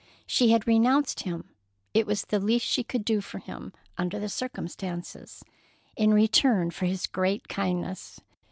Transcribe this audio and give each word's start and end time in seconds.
She 0.25 0.49
had 0.49 0.65
renounced 0.65 1.19
him. 1.19 1.53
It 1.93 2.07
was 2.07 2.23
the 2.23 2.39
least 2.39 2.65
she 2.65 2.83
could 2.83 3.05
do 3.05 3.21
for 3.21 3.37
him, 3.37 3.71
under 3.99 4.17
the 4.17 4.29
circumstances, 4.29 5.43
in 5.95 6.11
return 6.11 6.71
for 6.71 6.87
his 6.87 7.05
great 7.05 7.47
kindness. 7.47 8.19